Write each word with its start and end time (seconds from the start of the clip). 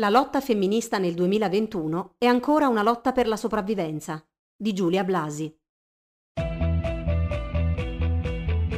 La 0.00 0.08
lotta 0.08 0.40
femminista 0.40 0.96
nel 0.96 1.12
2021 1.12 2.14
è 2.16 2.24
ancora 2.24 2.68
una 2.68 2.82
lotta 2.82 3.12
per 3.12 3.28
la 3.28 3.36
sopravvivenza 3.36 4.24
di 4.56 4.72
Giulia 4.72 5.04
Blasi. 5.04 5.54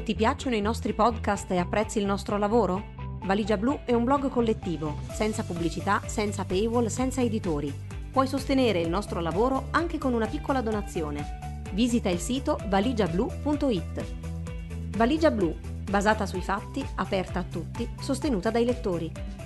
Ti 0.03 0.15
piacciono 0.17 0.57
i 0.57 0.61
nostri 0.61 0.95
podcast 0.95 1.49
e 1.53 1.59
apprezzi 1.59 2.01
il 2.01 2.07
nostro 2.07 2.39
lavoro? 2.39 3.21
Valigia 3.23 3.57
Blu 3.57 3.83
è 3.85 3.95
un 3.95 4.03
blog 4.03 4.31
collettivo, 4.31 4.99
senza 5.13 5.45
pubblicità, 5.45 6.03
senza 6.07 6.45
paywall, 6.45 6.87
senza 6.87 7.21
editori. 7.21 7.73
Puoi 8.11 8.27
sostenere 8.27 8.81
il 8.81 8.89
nostro 8.89 9.21
lavoro 9.21 9.69
anche 9.71 9.99
con 9.99 10.15
una 10.15 10.27
piccola 10.27 10.61
donazione. 10.61 11.61
Visita 11.73 12.09
il 12.09 12.19
sito 12.19 12.59
valigiablu.it. 12.67 14.97
Valigia 14.97 15.31
Blu, 15.31 15.55
basata 15.89 16.27
sui 16.27 16.43
fatti, 16.43 16.85
aperta 16.97 17.39
a 17.39 17.45
tutti, 17.45 17.89
sostenuta 18.01 18.51
dai 18.51 18.65
lettori. 18.65 19.42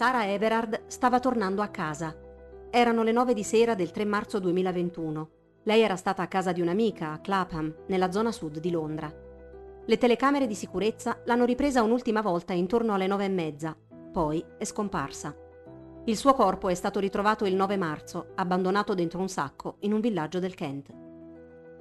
Sara 0.00 0.26
Everard 0.26 0.84
stava 0.86 1.20
tornando 1.20 1.60
a 1.60 1.68
casa. 1.68 2.16
Erano 2.70 3.02
le 3.02 3.12
nove 3.12 3.34
di 3.34 3.44
sera 3.44 3.74
del 3.74 3.90
3 3.90 4.06
marzo 4.06 4.38
2021. 4.38 5.28
Lei 5.64 5.82
era 5.82 5.96
stata 5.96 6.22
a 6.22 6.26
casa 6.26 6.52
di 6.52 6.62
un'amica 6.62 7.12
a 7.12 7.18
Clapham, 7.18 7.84
nella 7.88 8.10
zona 8.10 8.32
sud 8.32 8.60
di 8.60 8.70
Londra. 8.70 9.12
Le 9.84 9.98
telecamere 9.98 10.46
di 10.46 10.54
sicurezza 10.54 11.20
l'hanno 11.26 11.44
ripresa 11.44 11.82
un'ultima 11.82 12.22
volta 12.22 12.54
intorno 12.54 12.94
alle 12.94 13.06
nove 13.06 13.26
e 13.26 13.28
mezza, 13.28 13.76
poi 14.10 14.42
è 14.56 14.64
scomparsa. 14.64 15.36
Il 16.06 16.16
suo 16.16 16.32
corpo 16.32 16.70
è 16.70 16.74
stato 16.74 16.98
ritrovato 16.98 17.44
il 17.44 17.54
9 17.54 17.76
marzo, 17.76 18.28
abbandonato 18.36 18.94
dentro 18.94 19.20
un 19.20 19.28
sacco 19.28 19.76
in 19.80 19.92
un 19.92 20.00
villaggio 20.00 20.38
del 20.38 20.54
Kent. 20.54 20.94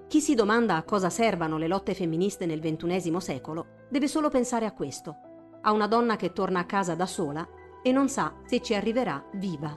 Chi 0.09 0.19
si 0.19 0.35
domanda 0.35 0.75
a 0.75 0.83
cosa 0.83 1.09
servano 1.09 1.57
le 1.57 1.69
lotte 1.69 1.93
femministe 1.93 2.45
nel 2.45 2.59
XXI 2.59 3.21
secolo 3.21 3.65
deve 3.87 4.09
solo 4.09 4.27
pensare 4.27 4.65
a 4.65 4.73
questo, 4.73 5.15
a 5.61 5.71
una 5.71 5.87
donna 5.87 6.17
che 6.17 6.33
torna 6.33 6.59
a 6.59 6.65
casa 6.65 6.95
da 6.95 7.05
sola 7.05 7.47
e 7.81 7.91
non 7.91 8.09
sa 8.09 8.33
se 8.45 8.61
ci 8.61 8.73
arriverà 8.73 9.23
viva. 9.33 9.75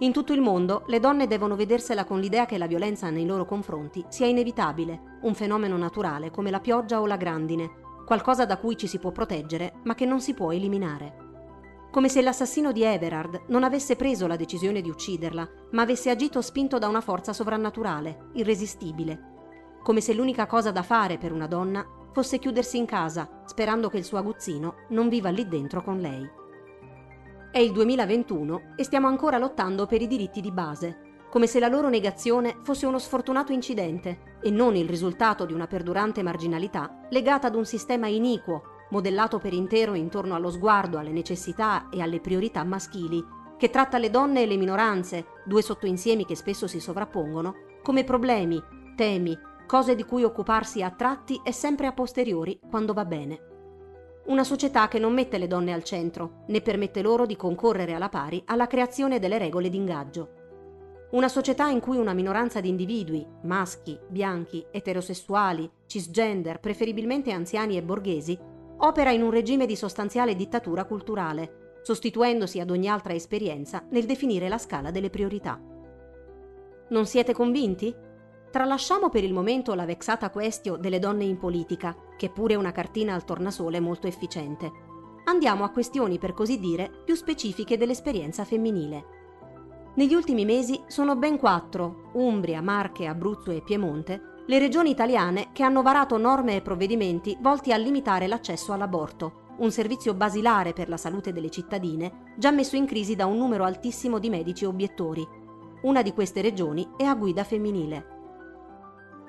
In 0.00 0.12
tutto 0.12 0.34
il 0.34 0.42
mondo 0.42 0.82
le 0.88 1.00
donne 1.00 1.26
devono 1.26 1.56
vedersela 1.56 2.04
con 2.04 2.20
l'idea 2.20 2.44
che 2.44 2.58
la 2.58 2.66
violenza 2.66 3.08
nei 3.08 3.24
loro 3.24 3.46
confronti 3.46 4.04
sia 4.08 4.26
inevitabile, 4.26 5.18
un 5.22 5.34
fenomeno 5.34 5.76
naturale 5.78 6.30
come 6.30 6.50
la 6.50 6.60
pioggia 6.60 7.00
o 7.00 7.06
la 7.06 7.16
grandine, 7.16 7.70
qualcosa 8.04 8.44
da 8.44 8.58
cui 8.58 8.76
ci 8.76 8.86
si 8.86 8.98
può 8.98 9.10
proteggere 9.10 9.80
ma 9.84 9.94
che 9.94 10.04
non 10.04 10.20
si 10.20 10.34
può 10.34 10.52
eliminare. 10.52 11.24
Come 11.90 12.10
se 12.10 12.20
l'assassino 12.20 12.72
di 12.72 12.82
Everard 12.82 13.44
non 13.46 13.64
avesse 13.64 13.96
preso 13.96 14.26
la 14.26 14.36
decisione 14.36 14.82
di 14.82 14.90
ucciderla, 14.90 15.48
ma 15.70 15.80
avesse 15.80 16.10
agito 16.10 16.42
spinto 16.42 16.78
da 16.78 16.88
una 16.88 17.00
forza 17.00 17.32
sovrannaturale, 17.32 18.28
irresistibile. 18.34 19.78
Come 19.82 20.02
se 20.02 20.12
l'unica 20.12 20.46
cosa 20.46 20.72
da 20.72 20.82
fare 20.82 21.16
per 21.16 21.32
una 21.32 21.46
donna 21.46 21.86
fosse 22.12 22.38
chiudersi 22.38 22.76
in 22.76 22.84
casa, 22.84 23.42
sperando 23.46 23.88
che 23.88 23.96
il 23.96 24.04
suo 24.04 24.18
aguzzino 24.18 24.74
non 24.90 25.08
viva 25.08 25.30
lì 25.30 25.48
dentro 25.48 25.82
con 25.82 25.98
lei. 25.98 26.28
È 27.56 27.60
il 27.60 27.72
2021 27.72 28.74
e 28.76 28.84
stiamo 28.84 29.06
ancora 29.06 29.38
lottando 29.38 29.86
per 29.86 30.02
i 30.02 30.06
diritti 30.06 30.42
di 30.42 30.52
base, 30.52 31.24
come 31.30 31.46
se 31.46 31.58
la 31.58 31.68
loro 31.68 31.88
negazione 31.88 32.58
fosse 32.60 32.84
uno 32.84 32.98
sfortunato 32.98 33.50
incidente 33.50 34.36
e 34.42 34.50
non 34.50 34.76
il 34.76 34.86
risultato 34.86 35.46
di 35.46 35.54
una 35.54 35.66
perdurante 35.66 36.22
marginalità 36.22 37.06
legata 37.08 37.46
ad 37.46 37.54
un 37.54 37.64
sistema 37.64 38.08
iniquo, 38.08 38.62
modellato 38.90 39.38
per 39.38 39.54
intero 39.54 39.94
intorno 39.94 40.34
allo 40.34 40.50
sguardo, 40.50 40.98
alle 40.98 41.12
necessità 41.12 41.88
e 41.88 42.02
alle 42.02 42.20
priorità 42.20 42.62
maschili, 42.62 43.24
che 43.56 43.70
tratta 43.70 43.96
le 43.96 44.10
donne 44.10 44.42
e 44.42 44.46
le 44.46 44.58
minoranze, 44.58 45.24
due 45.46 45.62
sottoinsiemi 45.62 46.26
che 46.26 46.36
spesso 46.36 46.66
si 46.66 46.78
sovrappongono, 46.78 47.54
come 47.82 48.04
problemi, 48.04 48.62
temi, 48.96 49.34
cose 49.66 49.94
di 49.94 50.04
cui 50.04 50.24
occuparsi 50.24 50.82
a 50.82 50.90
tratti 50.90 51.40
e 51.42 51.52
sempre 51.52 51.86
a 51.86 51.92
posteriori 51.94 52.60
quando 52.68 52.92
va 52.92 53.06
bene. 53.06 53.55
Una 54.26 54.42
società 54.42 54.88
che 54.88 54.98
non 54.98 55.12
mette 55.12 55.38
le 55.38 55.46
donne 55.46 55.72
al 55.72 55.84
centro, 55.84 56.42
né 56.48 56.60
permette 56.60 57.00
loro 57.00 57.26
di 57.26 57.36
concorrere 57.36 57.94
alla 57.94 58.08
pari 58.08 58.42
alla 58.46 58.66
creazione 58.66 59.20
delle 59.20 59.38
regole 59.38 59.68
d'ingaggio. 59.68 60.30
Una 61.12 61.28
società 61.28 61.68
in 61.68 61.78
cui 61.78 61.96
una 61.96 62.12
minoranza 62.12 62.60
di 62.60 62.68
individui, 62.68 63.24
maschi, 63.42 63.96
bianchi, 64.08 64.66
eterosessuali, 64.72 65.70
cisgender, 65.86 66.58
preferibilmente 66.58 67.30
anziani 67.30 67.76
e 67.76 67.84
borghesi, 67.84 68.36
opera 68.78 69.10
in 69.10 69.22
un 69.22 69.30
regime 69.30 69.64
di 69.64 69.76
sostanziale 69.76 70.34
dittatura 70.34 70.86
culturale, 70.86 71.78
sostituendosi 71.82 72.58
ad 72.58 72.70
ogni 72.70 72.88
altra 72.88 73.14
esperienza 73.14 73.86
nel 73.90 74.06
definire 74.06 74.48
la 74.48 74.58
scala 74.58 74.90
delle 74.90 75.08
priorità. 75.08 75.60
Non 76.88 77.06
siete 77.06 77.32
convinti? 77.32 77.94
Tralasciamo 78.50 79.08
per 79.08 79.22
il 79.22 79.32
momento 79.32 79.72
la 79.74 79.84
vexata 79.84 80.30
questio 80.30 80.74
delle 80.76 80.98
donne 80.98 81.24
in 81.24 81.38
politica, 81.38 81.96
che 82.16 82.30
pure 82.30 82.54
una 82.54 82.72
cartina 82.72 83.14
al 83.14 83.24
tornasole 83.24 83.80
molto 83.80 84.06
efficiente. 84.06 84.72
Andiamo 85.24 85.64
a 85.64 85.70
questioni, 85.70 86.18
per 86.18 86.32
così 86.32 86.58
dire, 86.58 86.90
più 87.04 87.14
specifiche 87.14 87.76
dell'esperienza 87.76 88.44
femminile. 88.44 89.04
Negli 89.94 90.14
ultimi 90.14 90.44
mesi 90.44 90.80
sono 90.86 91.16
ben 91.16 91.38
quattro, 91.38 92.10
Umbria, 92.12 92.60
Marche, 92.60 93.06
Abruzzo 93.06 93.50
e 93.50 93.62
Piemonte, 93.62 94.34
le 94.46 94.58
regioni 94.58 94.90
italiane 94.90 95.48
che 95.52 95.62
hanno 95.62 95.82
varato 95.82 96.16
norme 96.18 96.56
e 96.56 96.60
provvedimenti 96.60 97.36
volti 97.40 97.72
a 97.72 97.76
limitare 97.76 98.26
l'accesso 98.26 98.72
all'aborto, 98.72 99.44
un 99.58 99.70
servizio 99.70 100.14
basilare 100.14 100.72
per 100.72 100.88
la 100.88 100.96
salute 100.96 101.32
delle 101.32 101.50
cittadine, 101.50 102.34
già 102.36 102.50
messo 102.50 102.76
in 102.76 102.86
crisi 102.86 103.16
da 103.16 103.26
un 103.26 103.38
numero 103.38 103.64
altissimo 103.64 104.18
di 104.18 104.28
medici 104.28 104.64
obiettori. 104.64 105.26
Una 105.82 106.02
di 106.02 106.12
queste 106.12 106.42
regioni 106.42 106.86
è 106.96 107.04
a 107.04 107.14
guida 107.14 107.42
femminile. 107.42 108.15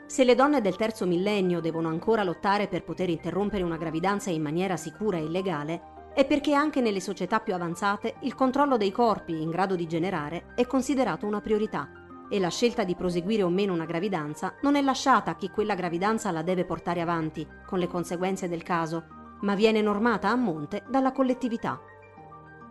Se 0.08 0.24
le 0.24 0.36
donne 0.36 0.62
del 0.62 0.78
terzo 0.78 1.06
millennio 1.06 1.60
devono 1.60 1.90
ancora 1.90 2.24
lottare 2.24 2.70
per 2.70 2.86
poter 2.86 3.10
interrompere 3.10 3.64
una 3.64 3.76
gravidanza 3.76 4.30
in 4.30 4.42
maniera 4.42 4.78
sicura 4.78 5.18
e 5.18 5.28
legale, 5.28 6.12
è 6.14 6.26
perché 6.26 6.54
anche 6.54 6.80
nelle 6.80 7.02
società 7.02 7.42
più 7.42 7.54
avanzate 7.54 8.16
il 8.22 8.34
controllo 8.34 8.78
dei 8.78 8.92
corpi 8.94 9.42
in 9.42 9.50
grado 9.50 9.76
di 9.76 9.86
generare 9.86 10.54
è 10.56 10.66
considerato 10.66 11.26
una 11.26 11.42
priorità 11.42 11.90
e 12.30 12.40
la 12.40 12.50
scelta 12.50 12.86
di 12.86 12.96
proseguire 12.96 13.44
o 13.44 13.50
meno 13.50 13.74
una 13.74 13.86
gravidanza 13.86 14.54
non 14.62 14.76
è 14.76 14.82
lasciata 14.82 15.32
a 15.32 15.36
chi 15.36 15.50
quella 15.50 15.76
gravidanza 15.76 16.32
la 16.32 16.42
deve 16.42 16.64
portare 16.64 17.02
avanti, 17.02 17.46
con 17.66 17.78
le 17.78 17.88
conseguenze 17.88 18.48
del 18.48 18.64
caso, 18.64 19.04
ma 19.42 19.56
viene 19.56 19.82
normata 19.82 20.30
a 20.30 20.36
monte 20.36 20.84
dalla 20.90 21.12
collettività. 21.12 21.80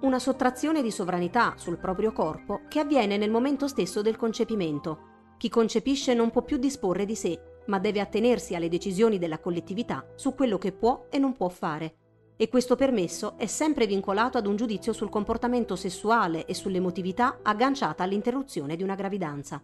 Una 0.01 0.19
sottrazione 0.19 0.81
di 0.81 0.91
sovranità 0.91 1.53
sul 1.57 1.77
proprio 1.77 2.13
corpo 2.13 2.63
che 2.67 2.81
avviene 2.81 3.19
nel 3.19 3.31
momento 3.31 3.69
stesso 3.69 4.01
del 4.01 4.17
concepimento 4.17 5.16
chi 5.37 5.49
concepisce 5.49 6.15
non 6.15 6.31
può 6.31 6.43
più 6.43 6.57
disporre 6.57 7.05
di 7.05 7.15
sé, 7.15 7.41
ma 7.67 7.79
deve 7.79 8.01
attenersi 8.01 8.55
alle 8.55 8.69
decisioni 8.69 9.19
della 9.19 9.39
collettività 9.39 10.07
su 10.15 10.35
quello 10.35 10.59
che 10.59 10.73
può 10.73 11.07
e 11.11 11.19
non 11.19 11.35
può 11.35 11.49
fare. 11.49 11.97
E 12.37 12.49
questo 12.49 12.77
permesso 12.77 13.37
è 13.39 13.47
sempre 13.47 13.87
vincolato 13.87 14.37
ad 14.39 14.47
un 14.47 14.57
giudizio 14.57 14.93
sul 14.93 15.09
comportamento 15.09 15.75
sessuale 15.75 16.45
e 16.45 16.55
sull'emotività 16.55 17.39
agganciata 17.43 18.03
all'interruzione 18.03 18.77
di 18.77 18.83
una 18.83 18.95
gravidanza. 18.95 19.63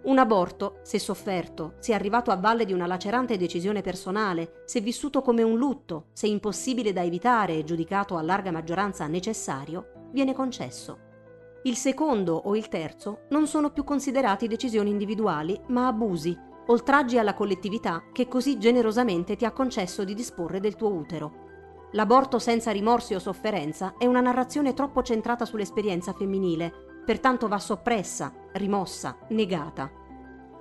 Un 0.00 0.18
aborto, 0.18 0.78
se 0.82 0.98
sofferto, 0.98 1.74
se 1.78 1.92
arrivato 1.92 2.30
a 2.30 2.36
valle 2.36 2.64
di 2.64 2.72
una 2.72 2.86
lacerante 2.86 3.36
decisione 3.36 3.80
personale, 3.80 4.62
se 4.64 4.80
vissuto 4.80 5.22
come 5.22 5.42
un 5.42 5.56
lutto, 5.56 6.06
se 6.12 6.26
impossibile 6.26 6.92
da 6.92 7.02
evitare 7.02 7.58
e 7.58 7.64
giudicato 7.64 8.16
a 8.16 8.22
larga 8.22 8.50
maggioranza 8.50 9.06
necessario, 9.06 10.08
viene 10.12 10.34
concesso. 10.34 11.06
Il 11.62 11.76
secondo 11.76 12.34
o 12.34 12.54
il 12.54 12.68
terzo 12.68 13.22
non 13.30 13.46
sono 13.48 13.70
più 13.70 13.82
considerati 13.82 14.46
decisioni 14.46 14.90
individuali, 14.90 15.60
ma 15.68 15.88
abusi, 15.88 16.38
oltraggi 16.66 17.18
alla 17.18 17.34
collettività 17.34 18.04
che 18.12 18.28
così 18.28 18.58
generosamente 18.58 19.34
ti 19.34 19.44
ha 19.44 19.50
concesso 19.50 20.04
di 20.04 20.14
disporre 20.14 20.60
del 20.60 20.76
tuo 20.76 20.90
utero. 20.90 21.46
L'aborto 21.92 22.38
senza 22.38 22.70
rimorsi 22.70 23.14
o 23.14 23.18
sofferenza 23.18 23.94
è 23.98 24.06
una 24.06 24.20
narrazione 24.20 24.72
troppo 24.72 25.02
centrata 25.02 25.44
sull'esperienza 25.44 26.12
femminile, 26.12 27.02
pertanto 27.04 27.48
va 27.48 27.58
soppressa, 27.58 28.32
rimossa, 28.52 29.16
negata. 29.30 29.90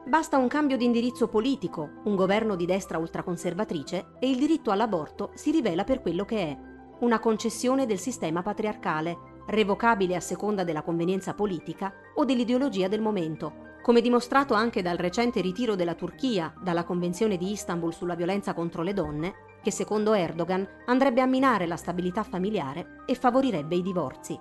Basta 0.06 0.38
un 0.38 0.48
cambio 0.48 0.78
di 0.78 0.86
indirizzo 0.86 1.28
politico, 1.28 1.90
un 2.06 2.16
governo 2.16 2.56
di 2.56 2.66
destra 2.66 2.98
ultraconservatrice 2.98 4.14
e 4.20 4.30
il 4.30 4.38
diritto 4.38 4.72
all'aborto 4.72 5.32
si 5.36 5.52
rivela 5.52 5.84
per 5.84 6.02
quello 6.02 6.24
che 6.24 6.38
è, 6.38 6.58
una 7.00 7.20
concessione 7.20 7.86
del 7.86 8.00
sistema 8.00 8.42
patriarcale, 8.42 9.36
revocabile 9.48 10.16
a 10.16 10.20
seconda 10.20 10.64
della 10.64 10.84
convenienza 10.84 11.34
politica 11.34 11.94
o 12.16 12.26
dell'ideologia 12.26 12.88
del 12.88 13.02
momento, 13.02 13.66
come 13.82 14.02
dimostrato 14.02 14.54
anche 14.54 14.82
dal 14.82 14.98
recente 14.98 15.40
ritiro 15.42 15.76
della 15.76 15.96
Turchia 15.96 16.54
dalla 16.62 16.84
Convenzione 16.84 17.38
di 17.38 17.52
Istanbul 17.52 17.94
sulla 17.94 18.16
violenza 18.16 18.54
contro 18.54 18.84
le 18.84 18.94
donne, 18.94 19.34
che 19.64 19.72
secondo 19.72 20.14
Erdogan 20.14 20.68
andrebbe 20.86 21.22
a 21.22 21.26
minare 21.26 21.66
la 21.68 21.78
stabilità 21.78 22.24
familiare 22.24 23.04
e 23.06 23.16
favorirebbe 23.16 23.76
i 23.76 23.82
divorzi. 23.82 24.40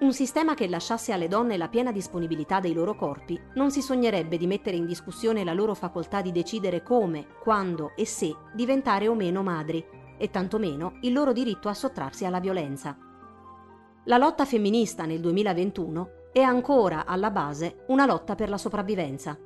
Un 0.00 0.14
sistema 0.14 0.54
che 0.54 0.66
lasciasse 0.66 1.12
alle 1.12 1.28
donne 1.28 1.58
la 1.58 1.68
piena 1.68 1.92
disponibilità 1.92 2.58
dei 2.58 2.72
loro 2.72 2.96
corpi 2.96 3.38
non 3.56 3.70
si 3.70 3.82
sognerebbe 3.82 4.38
di 4.38 4.46
mettere 4.46 4.76
in 4.76 4.86
discussione 4.86 5.44
la 5.44 5.52
loro 5.52 5.74
facoltà 5.74 6.22
di 6.22 6.32
decidere 6.32 6.82
come, 6.82 7.26
quando 7.42 7.92
e 7.94 8.06
se 8.06 8.34
diventare 8.54 9.08
o 9.08 9.14
meno 9.14 9.42
madri, 9.42 9.84
e 10.16 10.30
tantomeno 10.30 10.96
il 11.02 11.12
loro 11.12 11.34
diritto 11.34 11.68
a 11.68 11.74
sottrarsi 11.74 12.24
alla 12.24 12.40
violenza. 12.40 13.09
La 14.04 14.16
lotta 14.16 14.46
femminista 14.46 15.04
nel 15.04 15.20
2021 15.20 16.28
è 16.32 16.40
ancora 16.40 17.04
alla 17.04 17.30
base 17.30 17.84
una 17.88 18.06
lotta 18.06 18.34
per 18.34 18.48
la 18.48 18.56
sopravvivenza. 18.56 19.38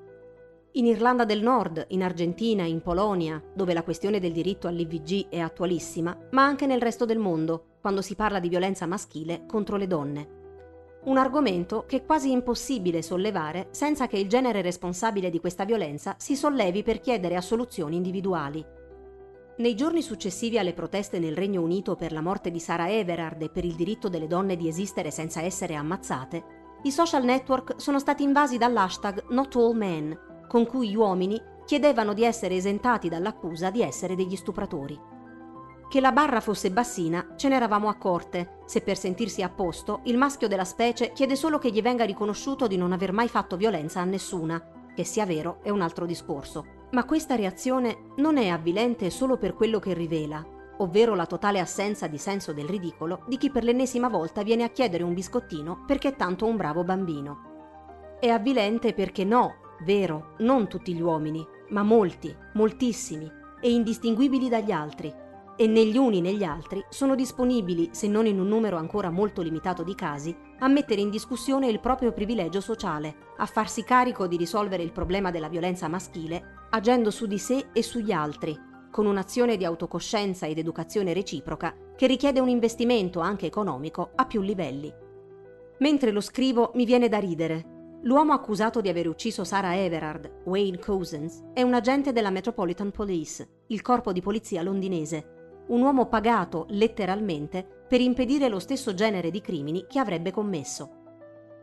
In 0.75 0.87
Irlanda 0.87 1.25
del 1.25 1.43
Nord, 1.43 1.85
in 1.89 2.05
Argentina, 2.05 2.63
in 2.63 2.81
Polonia, 2.81 3.43
dove 3.53 3.75
la 3.75 3.83
questione 3.83 4.21
del 4.21 4.31
diritto 4.31 4.69
all'IVG 4.69 5.29
è 5.29 5.41
attualissima, 5.41 6.17
ma 6.31 6.45
anche 6.45 6.67
nel 6.67 6.81
resto 6.81 7.05
del 7.05 7.19
mondo, 7.19 7.79
quando 7.81 8.01
si 8.01 8.15
parla 8.15 8.39
di 8.39 8.49
violenza 8.49 8.87
maschile 8.87 9.45
contro 9.45 9.77
le 9.77 9.89
donne. 9.89 10.29
Un 11.07 11.19
argomento 11.19 11.85
che 11.85 11.97
è 11.97 12.05
quasi 12.05 12.31
impossibile 12.31 13.03
sollevare 13.03 13.67
senza 13.73 14.07
che 14.07 14.19
il 14.19 14.29
genere 14.29 14.63
responsabile 14.63 15.31
di 15.31 15.41
questa 15.41 15.65
violenza 15.65 16.15
si 16.17 16.37
sollevi 16.37 16.85
per 16.85 17.01
chiedere 17.01 17.35
assoluzioni 17.35 17.97
individuali. 17.97 18.65
Nei 19.57 19.77
giorni 19.77 20.03
successivi 20.03 20.59
alle 20.59 20.73
proteste 20.73 21.21
nel 21.21 21.37
Regno 21.37 21.63
Unito 21.63 21.95
per 21.95 22.11
la 22.11 22.21
morte 22.21 22.51
di 22.51 22.59
Sarah 22.59 22.91
Everard 22.91 23.41
e 23.41 23.51
per 23.51 23.65
il 23.65 23.77
diritto 23.77 24.09
delle 24.09 24.27
donne 24.27 24.57
di 24.57 24.67
esistere 24.67 25.13
senza 25.13 25.43
essere 25.43 25.77
ammazzate, 25.77 26.45
i 26.83 26.91
social 26.91 27.23
network 27.23 27.75
sono 27.77 28.01
stati 28.01 28.25
invasi 28.25 28.59
dall'hashtag 28.59 29.27
Not 29.29 29.55
All 29.55 29.77
Men, 29.77 30.19
con 30.49 30.67
cui 30.67 30.91
gli 30.91 30.97
uomini 30.97 31.41
chiedevano 31.65 32.15
di 32.15 32.25
essere 32.25 32.57
esentati 32.57 33.09
dall'accusa 33.09 33.71
di 33.71 33.81
essere 33.81 34.17
degli 34.17 34.35
stupratori. 34.35 35.01
Che 35.89 36.01
la 36.01 36.11
barra 36.11 36.41
fosse 36.41 36.73
bassina 36.73 37.35
ce 37.37 37.49
n'eravamo 37.49 37.89
accorte, 37.89 38.63
se 38.67 38.81
per 38.81 38.99
sentirsi 38.99 39.41
a 39.43 39.51
posto 39.51 40.01
il 40.07 40.19
maschio 40.19 40.49
della 40.49 40.65
specie 40.65 41.13
chiede 41.13 41.37
solo 41.37 41.59
che 41.59 41.71
gli 41.71 41.81
venga 41.81 42.05
riconosciuto 42.05 42.67
di 42.67 42.77
non 42.77 42.91
aver 42.91 43.13
mai 43.13 43.29
fatto 43.29 43.57
violenza 43.57 44.01
a 44.01 44.05
nessuna, 44.05 44.91
che 44.97 45.05
sia 45.05 45.25
vero 45.25 45.61
è 45.63 45.71
un 45.71 45.81
altro 45.81 46.07
discorso. 46.07 46.83
Ma 46.95 47.05
questa 47.05 47.35
reazione 47.35 48.13
non 48.19 48.37
è 48.37 48.47
avvilente 48.47 49.11
solo 49.11 49.37
per 49.37 49.55
quello 49.55 49.81
che 49.81 49.95
rivela, 49.95 50.47
ovvero 50.77 51.17
la 51.17 51.27
totale 51.27 51.59
assenza 51.59 52.07
di 52.07 52.19
senso 52.19 52.53
del 52.53 52.69
ridicolo 52.69 53.25
di 53.27 53.37
chi 53.37 53.51
per 53.51 53.65
l'ennesima 53.65 54.09
volta 54.09 54.45
viene 54.45 54.63
a 54.63 54.69
chiedere 54.69 55.03
un 55.03 55.13
biscottino 55.13 55.83
perché 55.89 56.11
è 56.11 56.17
tanto 56.17 56.47
un 56.47 56.57
bravo 56.57 56.85
bambino. 56.85 58.17
È 58.21 58.29
avvilente 58.29 58.95
perché 58.95 59.25
no, 59.25 59.55
vero, 59.85 60.35
non 60.39 60.69
tutti 60.69 60.95
gli 60.95 61.01
uomini, 61.01 61.45
ma 61.71 61.83
molti, 61.83 62.33
moltissimi, 62.53 63.29
e 63.61 63.73
indistinguibili 63.73 64.49
dagli 64.49 64.71
altri, 64.71 65.13
e 65.57 65.67
negli 65.67 65.97
uni 65.97 66.21
negli 66.21 66.45
altri 66.45 66.85
sono 66.89 67.15
disponibili, 67.15 67.89
se 67.93 68.07
non 68.07 68.27
in 68.27 68.39
un 68.41 68.49
numero 68.49 68.77
ancora 68.77 69.11
molto 69.11 69.43
limitato 69.43 69.83
di 69.83 69.95
casi, 69.95 70.37
a 70.61 70.69
mettere 70.69 71.01
in 71.01 71.11
discussione 71.11 71.69
il 71.69 71.81
proprio 71.81 72.13
privilegio 72.13 72.61
sociale, 72.61 73.33
a 73.37 73.47
farsi 73.47 73.85
carico 73.85 74.27
di 74.27 74.37
risolvere 74.37 74.83
il 74.83 74.93
problema 74.93 75.31
della 75.31 75.49
violenza 75.49 75.89
maschile, 75.89 76.64
agendo 76.75 77.13
su 77.13 77.27
di 77.27 77.39
sé 77.39 77.67
e 77.73 77.85
sugli 77.85 78.11
altri, 78.11 78.59
con 78.91 79.07
un'azione 79.07 79.57
di 79.57 79.65
autocoscienza 79.65 80.47
ed 80.47 80.59
educazione 80.59 81.13
reciproca 81.13 81.73
che 81.95 82.09
richiede 82.09 82.41
un 82.41 82.49
investimento 82.49 83.21
anche 83.21 83.47
economico 83.47 84.11
a 84.17 84.27
più 84.27 84.41
livelli. 84.41 84.93
Mentre 85.79 86.11
lo 86.11 86.21
scrivo 86.21 86.73
mi 86.75 86.85
viene 86.85 87.09
da 87.09 87.19
ridere. 87.19 87.73
L'uomo 88.03 88.33
accusato 88.33 88.81
di 88.81 88.89
aver 88.89 89.07
ucciso 89.07 89.45
Sarah 89.45 89.77
Everard, 89.77 90.43
Wayne 90.47 90.81
Cousins, 90.81 91.45
è 91.53 91.63
un 91.63 91.75
agente 91.75 92.13
della 92.13 92.31
Metropolitan 92.31 92.91
Police, 92.91 93.63
il 93.69 93.81
corpo 93.81 94.13
di 94.13 94.21
polizia 94.21 94.61
londinese, 94.61 95.63
un 95.69 95.81
uomo 95.81 96.09
pagato, 96.09 96.67
letteralmente, 96.71 97.85
per 97.89 98.01
impedire 98.01 98.49
lo 98.49 98.59
stesso 98.59 98.95
genere 98.95 99.31
di 99.31 99.41
crimini 99.41 99.87
che 99.89 100.01
avrebbe 100.01 100.33
commesso. 100.33 100.91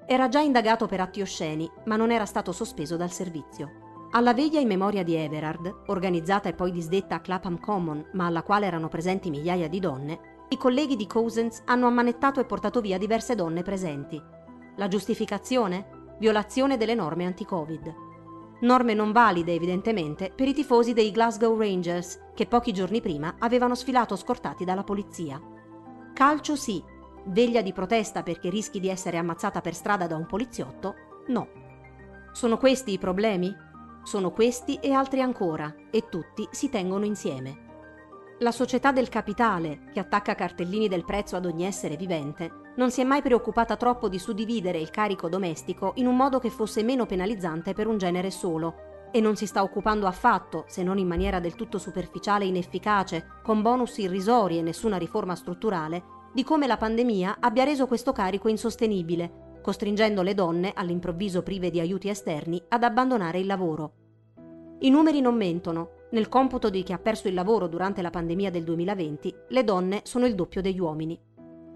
Era 0.05 0.29
già 0.29 0.39
indagato 0.39 0.87
per 0.87 1.01
atti 1.01 1.21
osceni, 1.21 1.69
ma 1.85 1.97
non 1.97 2.11
era 2.11 2.25
stato 2.25 2.53
sospeso 2.53 2.95
dal 2.95 3.11
servizio. 3.11 3.90
Alla 4.11 4.33
veglia 4.33 4.59
in 4.59 4.67
memoria 4.67 5.03
di 5.03 5.15
Everard, 5.15 5.83
organizzata 5.87 6.49
e 6.49 6.53
poi 6.53 6.71
disdetta 6.71 7.15
a 7.15 7.19
Clapham 7.21 7.59
Common, 7.59 8.09
ma 8.13 8.25
alla 8.25 8.43
quale 8.43 8.65
erano 8.65 8.87
presenti 8.87 9.29
migliaia 9.29 9.69
di 9.69 9.79
donne, 9.79 10.45
i 10.49 10.57
colleghi 10.57 10.95
di 10.95 11.07
Cousins 11.07 11.61
hanno 11.65 11.87
ammanettato 11.87 12.39
e 12.39 12.45
portato 12.45 12.81
via 12.81 12.97
diverse 12.97 13.35
donne 13.35 13.63
presenti. 13.63 14.21
La 14.75 14.87
giustificazione? 14.87 16.15
Violazione 16.19 16.77
delle 16.77 16.95
norme 16.95 17.25
anti-Covid 17.25 18.09
norme 18.61 18.93
non 18.93 19.11
valide 19.11 19.53
evidentemente 19.53 20.31
per 20.35 20.47
i 20.47 20.53
tifosi 20.53 20.93
dei 20.93 21.11
Glasgow 21.11 21.57
Rangers 21.57 22.19
che 22.33 22.45
pochi 22.45 22.71
giorni 22.71 23.01
prima 23.01 23.35
avevano 23.39 23.75
sfilato 23.75 24.15
scortati 24.15 24.65
dalla 24.65 24.83
polizia. 24.83 25.41
Calcio 26.13 26.55
sì, 26.55 26.83
veglia 27.25 27.61
di 27.61 27.73
protesta 27.73 28.23
perché 28.23 28.49
rischi 28.49 28.79
di 28.79 28.89
essere 28.89 29.17
ammazzata 29.17 29.61
per 29.61 29.73
strada 29.73 30.07
da 30.07 30.15
un 30.15 30.25
poliziotto? 30.25 30.95
No. 31.27 31.47
Sono 32.33 32.57
questi 32.57 32.93
i 32.93 32.99
problemi? 32.99 33.53
Sono 34.03 34.31
questi 34.31 34.75
e 34.75 34.91
altri 34.91 35.21
ancora, 35.21 35.73
e 35.91 36.09
tutti 36.09 36.47
si 36.51 36.69
tengono 36.69 37.05
insieme. 37.05 37.69
La 38.39 38.51
società 38.51 38.91
del 38.91 39.09
capitale, 39.09 39.83
che 39.93 39.99
attacca 39.99 40.33
cartellini 40.33 40.87
del 40.87 41.05
prezzo 41.05 41.35
ad 41.35 41.45
ogni 41.45 41.65
essere 41.65 41.95
vivente, 41.95 42.73
non 42.77 42.89
si 42.89 43.01
è 43.01 43.03
mai 43.03 43.21
preoccupata 43.21 43.75
troppo 43.75 44.09
di 44.09 44.17
suddividere 44.17 44.79
il 44.79 44.89
carico 44.89 45.29
domestico 45.29 45.91
in 45.97 46.07
un 46.07 46.15
modo 46.15 46.39
che 46.39 46.49
fosse 46.49 46.81
meno 46.81 47.05
penalizzante 47.05 47.73
per 47.73 47.85
un 47.85 47.99
genere 47.99 48.31
solo, 48.31 49.09
e 49.11 49.21
non 49.21 49.35
si 49.35 49.45
sta 49.45 49.61
occupando 49.61 50.07
affatto, 50.07 50.63
se 50.67 50.81
non 50.81 50.97
in 50.97 51.07
maniera 51.07 51.39
del 51.39 51.53
tutto 51.53 51.77
superficiale 51.77 52.45
e 52.45 52.47
inefficace, 52.47 53.27
con 53.43 53.61
bonus 53.61 53.99
irrisori 53.99 54.57
e 54.57 54.63
nessuna 54.63 54.97
riforma 54.97 55.35
strutturale, 55.35 56.03
di 56.33 56.43
come 56.43 56.65
la 56.65 56.77
pandemia 56.77 57.37
abbia 57.39 57.65
reso 57.65 57.85
questo 57.85 58.13
carico 58.13 58.47
insostenibile, 58.47 59.50
costringendo 59.61 60.21
le 60.21 60.33
donne, 60.33 60.71
all'improvviso 60.75 61.43
prive 61.43 61.69
di 61.69 61.79
aiuti 61.79 62.09
esterni, 62.09 62.61
ad 62.67 62.83
abbandonare 62.83 63.39
il 63.39 63.45
lavoro. 63.45 63.93
I 64.79 64.89
numeri 64.89 65.21
non 65.21 65.35
mentono, 65.35 65.89
nel 66.11 66.27
computo 66.27 66.69
di 66.69 66.83
chi 66.83 66.91
ha 66.91 66.97
perso 66.97 67.27
il 67.27 67.33
lavoro 67.33 67.67
durante 67.67 68.01
la 68.01 68.09
pandemia 68.09 68.49
del 68.49 68.63
2020, 68.63 69.35
le 69.49 69.63
donne 69.63 70.01
sono 70.03 70.25
il 70.25 70.35
doppio 70.35 70.61
degli 70.61 70.79
uomini. 70.79 71.19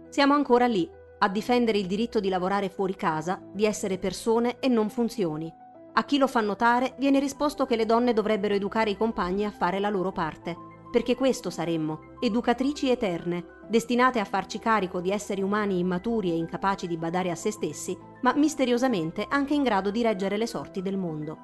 Siamo 0.10 0.34
ancora 0.34 0.66
lì, 0.66 0.90
a 1.20 1.30
difendere 1.30 1.78
il 1.78 1.88
diritto 1.88 2.20
di 2.20 2.30
lavorare 2.30 2.70
fuori 2.70 2.96
casa, 2.96 3.42
di 3.54 3.66
essere 3.66 3.98
persone 3.98 4.60
e 4.60 4.68
non 4.68 4.90
funzioni. 4.90 5.54
A 5.94 6.04
chi 6.04 6.18
lo 6.18 6.28
fa 6.28 6.42
notare 6.42 6.96
viene 6.98 7.20
risposto 7.20 7.66
che 7.66 7.78
le 7.78 7.86
donne 7.86 8.12
dovrebbero 8.12 8.54
educare 8.54 8.90
i 8.90 8.98
compagni 8.98 9.46
a 9.46 9.52
fare 9.52 9.80
la 9.80 9.90
loro 9.90 10.12
parte, 10.12 10.56
perché 10.95 11.18
questo 11.18 11.50
saremmo, 11.50 12.15
educatrici 12.21 12.89
eterne, 12.89 13.63
destinate 13.68 14.21
a 14.21 14.24
farci 14.24 14.59
carico 14.59 15.01
di 15.01 15.12
esseri 15.12 15.42
umani 15.42 15.80
immaturi 15.80 16.31
e 16.31 16.38
incapaci 16.38 16.88
di 16.88 16.95
badare 16.95 17.31
a 17.31 17.36
se 17.36 17.51
stessi, 17.51 17.97
ma 18.21 18.33
misteriosamente 18.33 19.25
anche 19.27 19.53
in 19.53 19.63
grado 19.63 19.92
di 19.92 20.01
reggere 20.01 20.38
le 20.38 20.47
sorti 20.47 20.81
del 20.81 20.95
mondo. 20.95 21.38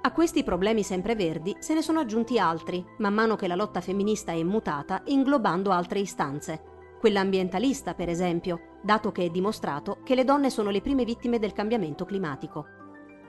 A 0.00 0.10
questi 0.10 0.42
problemi 0.42 0.82
sempreverdi 0.82 1.54
se 1.60 1.74
ne 1.74 1.82
sono 1.82 2.00
aggiunti 2.00 2.40
altri, 2.40 2.84
man 2.98 3.14
mano 3.14 3.36
che 3.36 3.46
la 3.46 3.54
lotta 3.54 3.80
femminista 3.80 4.32
è 4.32 4.42
mutata, 4.42 5.00
inglobando 5.04 5.70
altre 5.70 6.00
istanze. 6.00 6.60
Quella 6.98 7.20
ambientalista, 7.20 7.94
per 7.94 8.08
esempio, 8.08 8.78
dato 8.82 9.12
che 9.12 9.26
è 9.26 9.30
dimostrato 9.30 9.98
che 10.02 10.16
le 10.16 10.24
donne 10.24 10.50
sono 10.50 10.70
le 10.70 10.80
prime 10.80 11.04
vittime 11.04 11.38
del 11.38 11.52
cambiamento 11.52 12.04
climatico. 12.04 12.85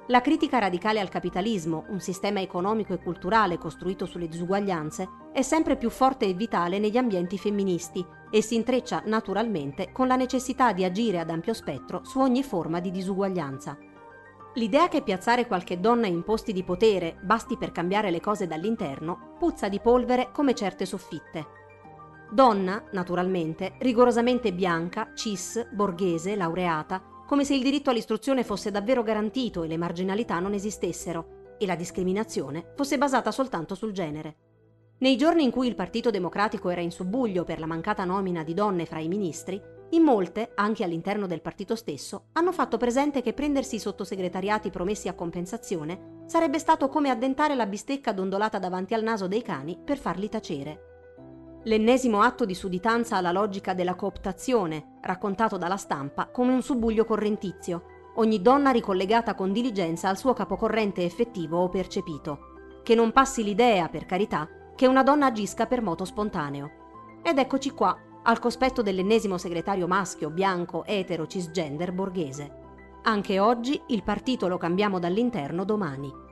La 0.09 0.21
critica 0.21 0.57
radicale 0.57 1.01
al 1.01 1.09
capitalismo, 1.09 1.83
un 1.89 1.99
sistema 1.99 2.39
economico 2.39 2.93
e 2.93 2.99
culturale 2.99 3.57
costruito 3.57 4.05
sulle 4.05 4.29
disuguaglianze, 4.29 5.09
è 5.33 5.41
sempre 5.41 5.75
più 5.75 5.89
forte 5.89 6.25
e 6.25 6.33
vitale 6.33 6.79
negli 6.79 6.95
ambienti 6.95 7.37
femministi 7.37 8.05
e 8.31 8.41
si 8.41 8.55
intreccia 8.55 9.01
naturalmente 9.05 9.91
con 9.91 10.07
la 10.07 10.15
necessità 10.15 10.71
di 10.71 10.85
agire 10.85 11.19
ad 11.19 11.29
ampio 11.29 11.53
spettro 11.53 12.05
su 12.05 12.19
ogni 12.19 12.41
forma 12.41 12.79
di 12.79 12.89
disuguaglianza. 12.89 13.77
L'idea 14.53 14.87
che 14.87 15.01
piazzare 15.01 15.45
qualche 15.45 15.81
donna 15.81 16.07
in 16.07 16.23
posti 16.23 16.53
di 16.53 16.63
potere 16.63 17.17
basti 17.21 17.57
per 17.57 17.73
cambiare 17.73 18.09
le 18.09 18.21
cose 18.21 18.47
dall'interno 18.47 19.35
puzza 19.37 19.67
di 19.67 19.81
polvere 19.81 20.29
come 20.31 20.55
certe 20.55 20.85
soffitte. 20.85 21.45
Donna, 22.31 22.81
naturalmente, 22.91 23.73
rigorosamente 23.79 24.53
bianca, 24.53 25.11
cis, 25.13 25.67
borghese, 25.69 26.37
laureata, 26.37 27.15
come 27.27 27.43
se 27.43 27.53
il 27.53 27.61
diritto 27.61 27.89
all'istruzione 27.89 28.45
fosse 28.45 28.71
davvero 28.71 29.03
garantito 29.03 29.63
e 29.63 29.67
le 29.67 29.77
marginalità 29.77 30.39
non 30.39 30.53
esistessero, 30.53 31.55
e 31.59 31.65
la 31.65 31.75
discriminazione 31.75 32.71
fosse 32.75 32.97
basata 32.97 33.31
soltanto 33.31 33.75
sul 33.75 33.91
genere. 33.91 34.35
Nei 34.99 35.17
giorni 35.17 35.43
in 35.43 35.51
cui 35.51 35.67
il 35.67 35.75
Partito 35.75 36.09
Democratico 36.09 36.69
era 36.69 36.81
in 36.81 36.89
subbuglio 36.89 37.43
per 37.43 37.59
la 37.59 37.65
mancata 37.65 38.05
nomina 38.05 38.43
di 38.43 38.53
donne 38.53 38.85
fra 38.85 38.99
i 38.99 39.09
ministri, 39.09 39.61
in 39.91 40.03
molte, 40.03 40.51
anche 40.55 40.83
all'interno 40.83 41.27
del 41.27 41.41
partito 41.41 41.75
stesso, 41.75 42.27
hanno 42.33 42.51
fatto 42.51 42.77
presente 42.77 43.21
che 43.21 43.33
prendersi 43.33 43.75
i 43.75 43.79
sottosegretariati 43.79 44.69
promessi 44.69 45.07
a 45.07 45.13
compensazione 45.13 46.23
sarebbe 46.25 46.59
stato 46.59 46.89
come 46.89 47.09
addentare 47.09 47.55
la 47.55 47.65
bistecca 47.65 48.11
dondolata 48.11 48.57
davanti 48.57 48.93
al 48.93 49.03
naso 49.03 49.27
dei 49.27 49.41
cani 49.41 49.77
per 49.81 49.97
farli 49.97 50.27
tacere. 50.29 50.86
L'ennesimo 51.63 52.21
atto 52.21 52.45
di 52.45 52.55
sudditanza 52.55 53.17
alla 53.17 53.31
logica 53.31 53.73
della 53.73 53.95
cooptazione, 53.95 54.97
raccontato 55.01 55.57
dalla 55.57 55.77
stampa 55.77 56.27
come 56.27 56.53
un 56.53 56.61
subbuglio 56.61 57.03
correntizio, 57.03 58.11
ogni 58.15 58.41
donna 58.41 58.71
ricollegata 58.71 59.35
con 59.35 59.51
diligenza 59.51 60.07
al 60.09 60.17
suo 60.17 60.33
capocorrente 60.33 61.03
effettivo 61.03 61.59
o 61.59 61.69
percepito. 61.69 62.39
Che 62.83 62.95
non 62.95 63.11
passi 63.11 63.43
l'idea, 63.43 63.89
per 63.89 64.05
carità, 64.05 64.47
che 64.75 64.87
una 64.87 65.03
donna 65.03 65.25
agisca 65.25 65.65
per 65.65 65.81
moto 65.81 66.05
spontaneo. 66.05 66.71
Ed 67.21 67.37
eccoci 67.37 67.71
qua, 67.71 67.97
al 68.23 68.39
cospetto 68.39 68.81
dell'ennesimo 68.81 69.37
segretario 69.37 69.87
maschio, 69.87 70.29
bianco, 70.29 70.85
etero, 70.85 71.27
cisgender, 71.27 71.91
borghese. 71.91 72.65
Anche 73.03 73.39
oggi 73.39 73.81
il 73.87 74.03
partito 74.03 74.47
lo 74.47 74.57
cambiamo 74.57 74.99
dall'interno 74.99 75.63
domani. 75.63 76.25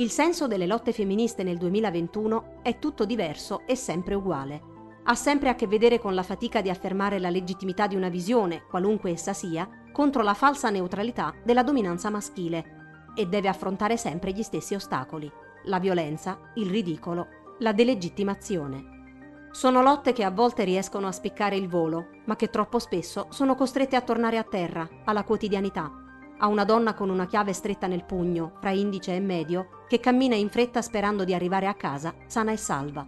Il 0.00 0.10
senso 0.10 0.46
delle 0.46 0.66
lotte 0.66 0.94
femministe 0.94 1.42
nel 1.42 1.58
2021 1.58 2.60
è 2.62 2.78
tutto 2.78 3.04
diverso 3.04 3.66
e 3.66 3.76
sempre 3.76 4.14
uguale. 4.14 4.62
Ha 5.04 5.14
sempre 5.14 5.50
a 5.50 5.54
che 5.54 5.66
vedere 5.66 5.98
con 5.98 6.14
la 6.14 6.22
fatica 6.22 6.62
di 6.62 6.70
affermare 6.70 7.18
la 7.18 7.28
legittimità 7.28 7.86
di 7.86 7.96
una 7.96 8.08
visione, 8.08 8.64
qualunque 8.66 9.10
essa 9.10 9.34
sia, 9.34 9.68
contro 9.92 10.22
la 10.22 10.32
falsa 10.32 10.70
neutralità 10.70 11.34
della 11.44 11.62
dominanza 11.62 12.08
maschile. 12.08 12.78
e 13.14 13.26
deve 13.26 13.48
affrontare 13.48 13.96
sempre 13.96 14.30
gli 14.30 14.42
stessi 14.42 14.74
ostacoli, 14.74 15.30
la 15.64 15.80
violenza, 15.80 16.52
il 16.54 16.70
ridicolo, 16.70 17.26
la 17.58 17.72
delegittimazione. 17.72 19.48
Sono 19.50 19.82
lotte 19.82 20.12
che 20.12 20.22
a 20.22 20.30
volte 20.30 20.62
riescono 20.62 21.08
a 21.08 21.12
spiccare 21.12 21.56
il 21.56 21.68
volo, 21.68 22.06
ma 22.26 22.36
che 22.36 22.48
troppo 22.48 22.78
spesso 22.78 23.26
sono 23.30 23.56
costrette 23.56 23.96
a 23.96 24.00
tornare 24.00 24.38
a 24.38 24.44
terra, 24.44 24.88
alla 25.04 25.24
quotidianità, 25.24 26.09
a 26.40 26.46
una 26.46 26.64
donna 26.64 26.94
con 26.94 27.08
una 27.08 27.26
chiave 27.26 27.52
stretta 27.52 27.86
nel 27.86 28.04
pugno, 28.04 28.52
fra 28.60 28.70
indice 28.70 29.14
e 29.14 29.20
medio, 29.20 29.84
che 29.88 30.00
cammina 30.00 30.34
in 30.34 30.50
fretta 30.50 30.82
sperando 30.82 31.24
di 31.24 31.34
arrivare 31.34 31.66
a 31.66 31.74
casa 31.74 32.14
sana 32.26 32.52
e 32.52 32.56
salva. 32.56 33.06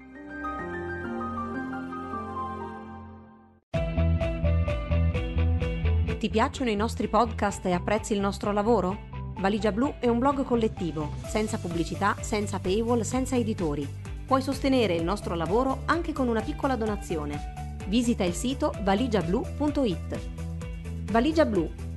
Ti 6.18 6.30
piacciono 6.30 6.70
i 6.70 6.76
nostri 6.76 7.08
podcast 7.08 7.66
e 7.66 7.72
apprezzi 7.72 8.12
il 8.12 8.20
nostro 8.20 8.52
lavoro? 8.52 9.10
Valigia 9.38 9.72
Blu 9.72 9.94
è 9.98 10.06
un 10.06 10.20
blog 10.20 10.44
collettivo, 10.44 11.14
senza 11.26 11.58
pubblicità, 11.58 12.14
senza 12.20 12.60
paywall, 12.60 13.00
senza 13.00 13.34
editori. 13.34 13.84
Puoi 14.24 14.40
sostenere 14.40 14.94
il 14.94 15.02
nostro 15.02 15.34
lavoro 15.34 15.82
anche 15.86 16.12
con 16.12 16.28
una 16.28 16.40
piccola 16.40 16.76
donazione. 16.76 17.76
Visita 17.88 18.22
il 18.22 18.34
sito 18.34 18.72
valigiablu.it. 18.84 20.20
Valigia 21.10 21.44
Blu, 21.44 21.68